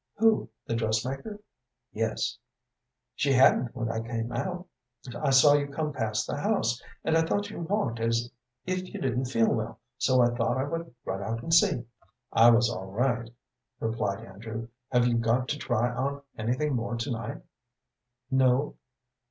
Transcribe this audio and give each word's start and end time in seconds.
"Who, 0.15 0.49
the 0.65 0.73
dressmaker?" 0.73 1.39
"Yes." 1.93 2.39
"She 3.13 3.33
hadn't 3.33 3.75
when 3.75 3.91
I 3.91 3.99
came 3.99 4.31
out. 4.31 4.65
I 5.15 5.29
saw 5.29 5.53
you 5.53 5.67
come 5.67 5.93
past 5.93 6.25
the 6.25 6.37
house, 6.37 6.81
and 7.03 7.15
I 7.15 7.21
thought 7.21 7.51
you 7.51 7.59
walked 7.59 7.99
as 7.99 8.31
if 8.65 8.91
you 8.91 8.99
didn't 8.99 9.25
feel 9.25 9.49
well, 9.53 9.79
so 9.99 10.19
I 10.19 10.33
thought 10.33 10.57
I 10.57 10.63
would 10.63 10.95
run 11.05 11.21
out 11.21 11.43
and 11.43 11.53
see." 11.53 11.85
"I 12.33 12.49
was 12.49 12.67
all 12.67 12.87
right," 12.87 13.29
replied 13.79 14.25
Andrew. 14.25 14.69
"Have 14.91 15.05
you 15.05 15.17
got 15.19 15.47
to 15.49 15.59
try 15.59 15.93
on 15.93 16.23
anything 16.35 16.73
more 16.75 16.95
to 16.95 17.11
night?" 17.11 17.41
"No." 18.31 18.77